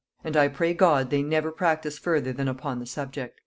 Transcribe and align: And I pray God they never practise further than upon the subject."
And 0.23 0.35
I 0.35 0.47
pray 0.47 0.73
God 0.73 1.11
they 1.11 1.21
never 1.21 1.51
practise 1.51 1.99
further 1.99 2.33
than 2.33 2.47
upon 2.47 2.79
the 2.79 2.87
subject." 2.87 3.39